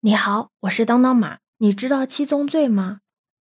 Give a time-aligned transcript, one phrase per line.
[0.00, 1.38] 你好，我是当当马。
[1.56, 3.00] 你知道七宗罪吗？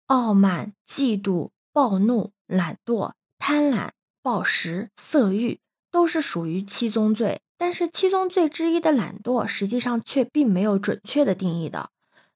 [0.06, 3.90] 傲慢、嫉妒、暴怒、懒惰、贪婪、
[4.22, 7.42] 暴食、色欲，都是属于七宗罪。
[7.58, 11.90] 但是七宗罪之一的懒惰，实际上却并没有准确的定义的。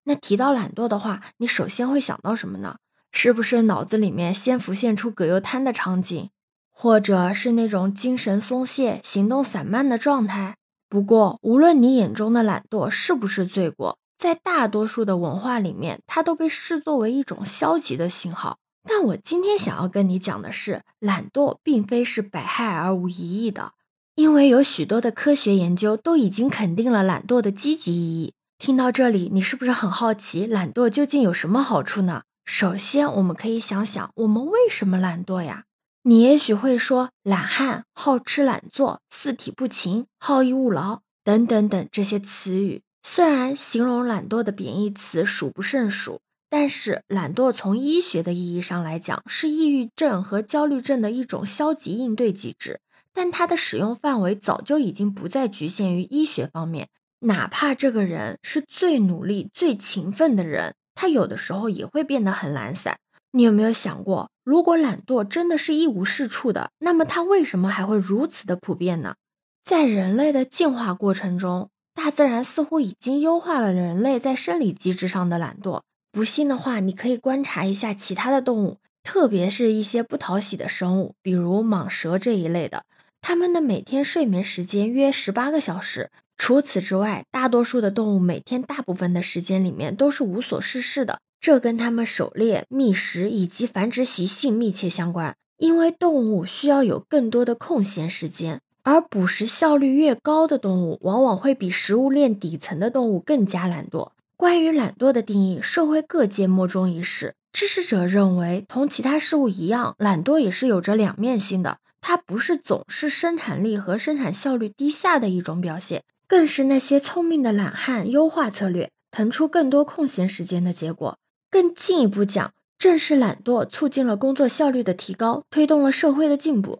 [0.05, 2.77] 那提到懒惰的话，你首先会想到什么呢？
[3.11, 6.31] 是不是脑子里面先浮现出葛优瘫的场景，
[6.71, 10.57] 或者是那种精神松懈、行动散漫的状态？
[10.89, 18.57] 不过，无论你眼中的懒惰是不是罪过，在大多数的文化里面，它都被视作为一种消极的信号。
[18.83, 23.73] 但我今天想要跟你讲的是，懒惰并非是百害而无一益的，
[24.15, 28.33] 因为有许多的科学研究都已经肯定了懒惰的积极意义。
[28.57, 32.23] 听到这里，你是不是很好奇，懒惰究竟有什么好处呢？
[32.45, 35.65] 首先，我们可以想想，我们为什么懒惰呀？
[36.03, 42.81] 你也许会说，懒汉、好吃懒做、四体不勤、好逸恶劳等等等这些词语。
[43.03, 46.19] 虽然形容懒惰的贬义词数不胜数，
[46.49, 52.79] 但是懒惰从医学的意义上来讲，是抑郁症和焦虑症的一种消极应对机制。
[53.13, 56.89] 但它的使用范围早就已经不再局限于医学方面，
[57.21, 62.99] 哪怕这个人是最努力、最勤奋的人，他有的时候也会变得很懒散。
[63.31, 69.15] 你有没有想过，如果懒惰真的是一无是处的，那么它为什么还会如此的普遍呢？
[69.63, 75.81] 在人类的进化过程中，大自然似乎已经优化了人类在生理机制上的懒惰。
[76.11, 82.83] 不信的话，你可以观察一下其他的动物，特别是一些不讨喜的生物，比如蟒蛇这一类的。
[83.19, 86.11] 它们的每天睡眠时间约十八个小时。
[86.37, 91.19] 除此之外，大多数的动物每天大部分的时间里面都是无所事事的。
[91.41, 95.35] 这跟它们狩猎、觅食以及繁殖习性密切相关。
[95.57, 98.61] 因为动物需要有更多的空闲时间。
[98.89, 104.11] 而捕食效率越高的动物，往往会比食物链底层的动物更加懒惰。
[104.37, 107.35] 关于懒惰的定义，社会各界莫衷一是。
[107.51, 111.79] 支持者认为，同其他事物一样，懒惰也是有着两面性的。
[111.99, 121.17] 它不是总是生产力和生产效率低下的一种表现，更是那些聪明的懒汉优化策略腾出更多空闲时间的结果。
[121.51, 126.79] 更进一步讲，正是懒惰促进了工作效率的提高，推动了社会的进步。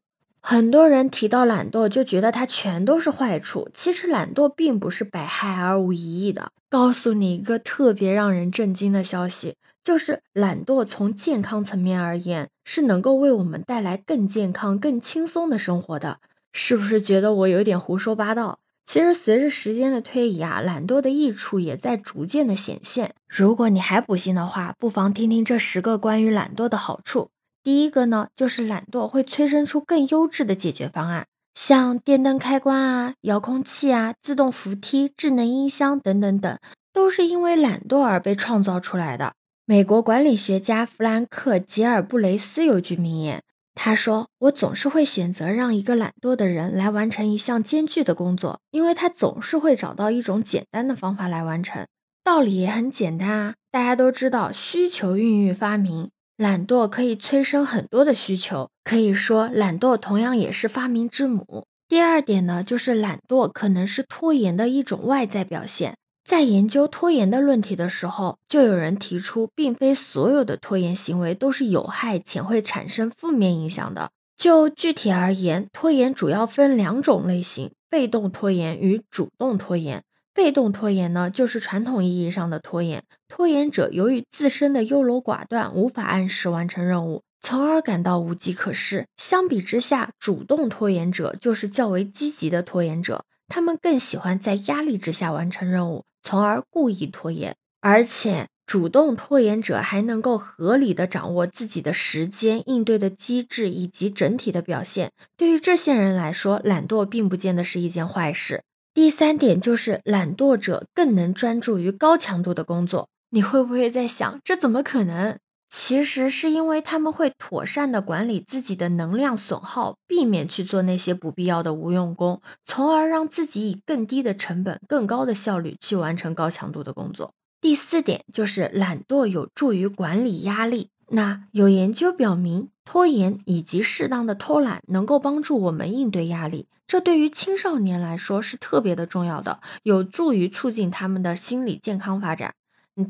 [0.49, 3.69] 很多人提到懒惰，就觉得它全都是坏处。
[3.73, 6.53] 其实懒惰并不是百害而无一益的。
[6.69, 16.19] 告诉你一个特别让人震惊的消息，就是懒惰从健康层面而言，是能够为我们带来更健康、更轻松的生活的。
[16.53, 18.59] 是不是觉得我有点胡说八道？
[18.85, 23.13] 其实随着时间的推移啊，懒惰的益处也在逐渐的显现。
[23.27, 27.31] 如果你还不信的话，不妨听听这十个关于懒惰的好处。
[27.67, 36.57] 第一个呢，就是懒惰会催生出更优质的解决方案，像电灯开关啊、遥控器啊、自动扶梯、智能音箱等等等，
[36.94, 39.33] 都是因为懒惰而被创造出来的。
[39.66, 43.44] 美国管理学家弗兰克·吉尔布雷斯有句名言，
[43.75, 51.85] 他说：“我总是会选择让一个懒惰的人来完成一项艰巨的工作，因为他总是会找到一种简单的方法来完成。
[52.23, 61.65] 道理也很简单啊，大家都知道，需求孕育发明。”懒惰可以催生很多的需求，可以说懒惰同样也是发明之母。
[61.89, 65.97] 第二点呢，就是懒惰可能是拖延的一种外在表现。
[66.23, 74.11] 在研究拖延的论题的时候，就有人提出，并非所有的拖延行为都是有害且会产生负面影响的。
[74.37, 80.03] 就具体而言，拖延主要分两种类型：被动拖延与主动拖延。
[80.37, 83.03] 被动拖延呢，就是传统意义上的拖延。
[83.27, 89.07] 拖延者由于自身的优柔寡断，无法按时完成任务，从而感到无计可施。
[89.17, 97.55] 相比之下，主动拖延者就是较为积极的拖延者，他们更喜欢在压力之下完成任务，从而故意拖延。
[97.81, 105.11] 而且，主动拖延者还能够合理的掌握自己的时间、应对的机制以及整体的表现。
[105.35, 108.61] 对于这些人来说，懒惰并不见得是一件坏事。
[108.97, 113.09] 第三点就是懒惰者更能专注于高强度的工作。
[113.29, 115.38] 你会不会在想，这怎么可能？
[115.69, 127.35] 其实是因为他们会妥善的管理自己的能量损耗，避免去做那些不必要的无用功，从而让自己以更低的成本、更高的效率去完成高强度的工作。
[127.61, 130.89] 第四点就是懒惰有助于管理压力。
[131.09, 142.54] 那有研究表明，拖延以及适当的偷懒能够帮助我们应对压力，这对于青少年来说是特别的重要的，有助于促进他们的心理健康发展。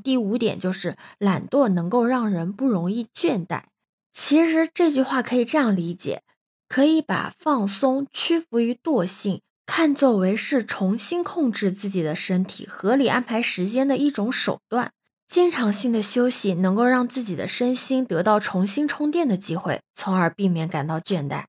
[0.03, 3.63] 第五点就是懒惰能够让人不容易倦怠。
[4.11, 6.23] 其实这句话可以这样理解，
[6.67, 14.91] 可以把放松、屈服于惰性、看作为是重新控制自己的身体、合理安排时间的一种手段。
[15.27, 21.43] 经常性的休息能够让自己的身心得到重新充电的机会，从而避免感到倦怠。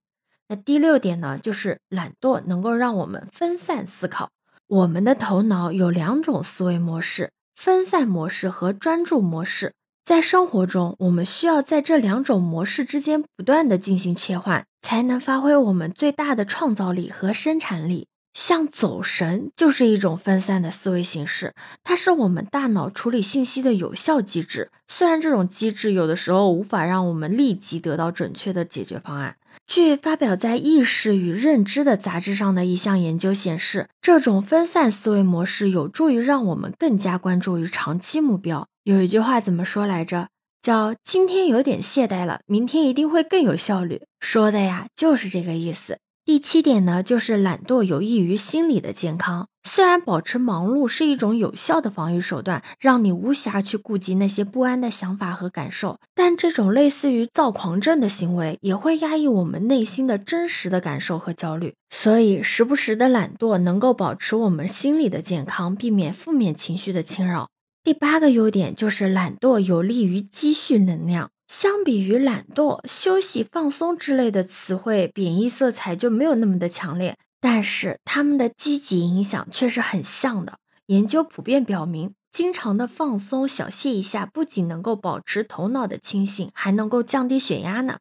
[0.49, 4.31] 那第六点呢，就是懒惰能够让我们分散思考。
[4.67, 9.75] 我们的头脑有两种思维模式：分散模式和专注模式。
[10.05, 18.09] 在生活中，我们需要在这两种模式之间不断的进行切换，才能发挥我们最大的创造力和生产力。
[18.38, 24.70] 像走神就是一种分散的思维形式，它是我们大脑处理信息的有效机制。
[24.87, 29.35] 虽然这种机制有的时候无法让我们立即得到准确的解决方案。
[29.67, 38.69] 据发表在《意识与认知》的杂志上的一项研究显示，这种分散思维模式有助于让我们更加关注于长期目标。
[38.84, 40.29] 有一句话怎么说来着？
[40.62, 44.02] 叫“今天有点懈怠了，明天一定会更有效率”。
[44.20, 45.99] 说的呀，就是这个意思。
[46.29, 49.49] 第七点呢，就是懒惰有益于心理的健康。
[49.67, 61.73] 虽然保持忙碌是一种有效的防御手段，让你无暇去顾及那些不安的想法和感受，但这种类似于躁狂症的行为也会压抑我们内心的真实的感受和焦虑。
[61.89, 67.49] 所以，时不时的懒惰能够保持我们心理的健康，避免负面情绪的侵扰。
[67.83, 71.31] 第八个优点就是懒惰有利于积蓄能量。
[71.49, 80.59] 相比于懒惰、休息、放松之类的词汇，贬义色彩就没有那么的强烈，但是它们的积极影响却是很像的。
[80.87, 87.99] 研究普遍表明，经常的放松、小歇一下，不仅能够保持头脑的清醒，还能够降低血压呢。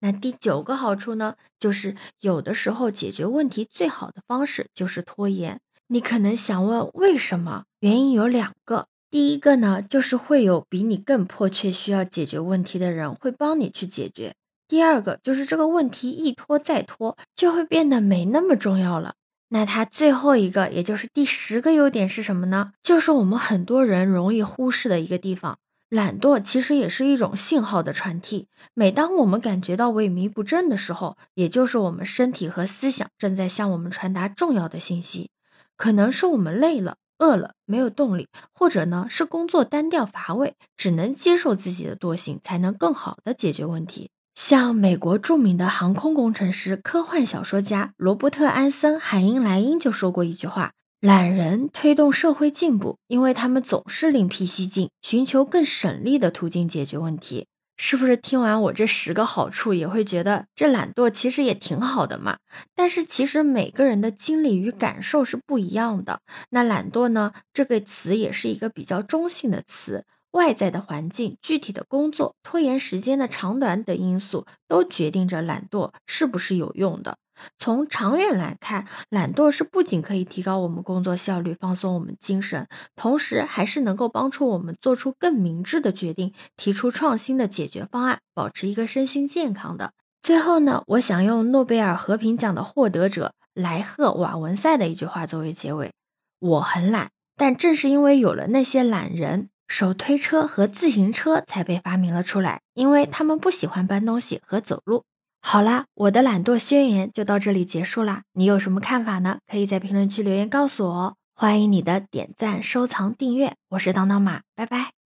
[0.00, 5.60] 那第九个好处呢，就是有的时候解决问题最好的方式就是拖延。
[5.86, 7.66] 你可能想问，为什么？
[7.78, 8.88] 原因有两个。
[9.10, 14.36] 第一个呢，就是会有比你更迫切需要解决问题的人会帮你去解决。
[14.68, 19.14] 第二个就是这个问题一拖再拖，就会变得没那么重要了。
[19.48, 22.70] 那它最后一个，也就是第十个优点是什么呢？
[22.84, 25.58] 就是我们很多人容易忽视的一个地方，
[25.88, 28.46] 懒惰其实也是一种信号的传递。
[28.74, 35.30] 每当我们感觉到萎靡不振的时候，也就是我们身体和思想正在向我们传达重要的信息，
[35.76, 36.98] 可能是我们累了。
[37.20, 44.10] 饿了没有动力，或者呢是工作单调乏味，只能接受自己的惰性，才能更好的解决问题。
[44.34, 57.46] 像美国著名的航空工程师、科幻小说家罗伯特·安森·海因莱因就说过一句话：“懒人推动社会进步，因为他们总是另辟蹊径，寻求更省力的途径解决问题。”
[57.82, 62.36] 是不是听完我这十个好处，也会觉得这懒惰其实也挺好的嘛？
[62.74, 66.20] 但是其实每个人的经历与感受是不一样的。
[66.50, 67.32] 那懒惰呢？
[67.54, 70.04] 这个词也是一个比较中性的词。
[70.32, 77.16] 外在的环境、具体的工作、拖延时间的长短等因素，都决定着懒惰是不是有用的。
[77.58, 89.94] 从长远来看，懒惰是不仅可以提高我们工作效率、放松我们精神，同时还是能够帮助我们做出更明智的决定，提出创新的解决方案，保持一个身心健康的。
[90.22, 95.94] 最后呢，我想用诺贝尔和平奖的获得者莱赫瓦文塞的一句话作为结尾：
[96.38, 99.48] 我很懒，但正是因为有了那些懒人。
[99.70, 105.04] 手推车和自行车才被发明了出来，因为他们不喜欢搬东西和走路。
[105.40, 108.22] 好啦，我的懒惰宣言就到这里结束啦。
[108.32, 109.38] 你有什么看法呢？
[109.46, 111.14] 可以在评论区留言告诉我哦。
[111.34, 113.54] 欢迎你的点赞、收藏、订阅。
[113.70, 114.99] 我是当当马，拜拜。